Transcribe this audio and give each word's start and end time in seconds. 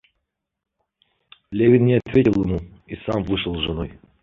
Левин 1.51 1.85
не 1.85 1.97
ответил 2.03 2.43
ему 2.43 2.59
и 2.87 2.95
сам 3.05 3.21
вышел 3.21 3.53
с 3.53 3.59
женой. 3.67 3.99